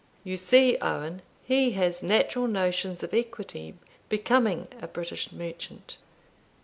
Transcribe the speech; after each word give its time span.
You 0.23 0.35
see, 0.35 0.79
Owen, 0.81 1.21
he 1.43 1.73
has 1.73 2.01
natural 2.01 2.47
notions 2.47 3.03
of 3.03 3.13
equity 3.13 3.75
becoming 4.09 4.67
a 4.81 4.87
British 4.87 5.31
merchant." 5.31 5.97